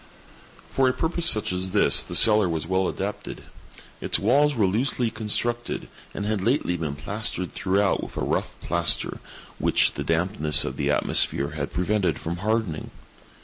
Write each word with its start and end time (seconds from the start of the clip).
For 0.71 0.89
a 0.89 0.93
purpose 0.93 1.27
such 1.29 1.53
as 1.53 1.73
this 1.73 2.01
the 2.01 2.15
cellar 2.15 2.49
was 2.49 2.65
well 2.65 2.87
adapted. 2.87 3.43
Its 4.01 4.17
walls 4.17 4.55
were 4.55 4.65
loosely 4.65 5.11
constructed, 5.11 5.89
and 6.15 6.25
had 6.25 6.41
lately 6.41 6.75
been 6.75 6.95
plastered 6.95 7.53
throughout 7.53 8.01
with 8.01 8.17
a 8.17 8.21
rough 8.23 8.55
plaster, 8.61 9.19
which 9.59 9.93
the 9.93 10.03
dampness 10.03 10.65
of 10.65 10.75
the 10.75 10.89
atmosphere 10.89 11.49
had 11.51 11.71
prevented 11.71 12.17
from 12.17 12.37
hardening. 12.37 12.89